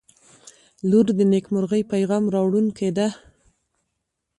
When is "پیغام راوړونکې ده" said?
1.93-3.07